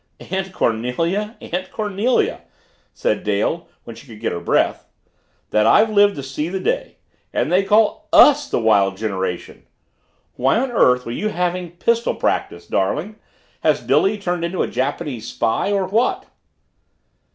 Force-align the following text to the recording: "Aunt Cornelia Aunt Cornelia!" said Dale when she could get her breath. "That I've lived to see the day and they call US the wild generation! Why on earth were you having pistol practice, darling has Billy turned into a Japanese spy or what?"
"Aunt 0.31 0.51
Cornelia 0.51 1.37
Aunt 1.41 1.69
Cornelia!" 1.71 2.41
said 2.91 3.23
Dale 3.23 3.67
when 3.83 3.95
she 3.95 4.07
could 4.07 4.19
get 4.19 4.31
her 4.31 4.39
breath. 4.39 4.87
"That 5.51 5.67
I've 5.67 5.91
lived 5.91 6.15
to 6.15 6.23
see 6.23 6.49
the 6.49 6.59
day 6.59 6.97
and 7.31 7.51
they 7.51 7.63
call 7.63 8.09
US 8.11 8.49
the 8.49 8.57
wild 8.59 8.97
generation! 8.97 9.67
Why 10.33 10.57
on 10.57 10.71
earth 10.71 11.05
were 11.05 11.11
you 11.11 11.29
having 11.29 11.73
pistol 11.73 12.15
practice, 12.15 12.65
darling 12.65 13.17
has 13.59 13.79
Billy 13.79 14.17
turned 14.17 14.43
into 14.43 14.63
a 14.63 14.67
Japanese 14.67 15.27
spy 15.27 15.71
or 15.71 15.85
what?" 15.85 16.25